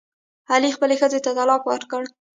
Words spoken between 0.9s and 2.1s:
ښځې ته طلاق ورکړ.